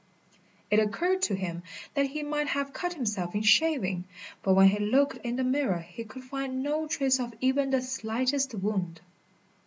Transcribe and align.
It 0.71 0.79
occurred 0.79 1.21
to 1.21 1.35
him 1.35 1.61
that 1.93 2.07
he 2.07 2.23
might 2.23 2.47
have 2.47 2.73
cut 2.73 2.95
himself 2.95 3.35
in 3.35 3.43
shaving; 3.43 4.05
but 4.41 4.55
when 4.55 4.69
he 4.69 4.79
looked 4.79 5.17
in 5.23 5.35
the 5.35 5.43
mirror 5.43 5.77
he 5.87 6.03
could 6.05 6.23
find 6.23 6.63
no 6.63 6.87
trace 6.87 7.19
of 7.19 7.35
even 7.39 7.69
the 7.69 7.83
slightest 7.83 8.55
wound. 8.55 8.99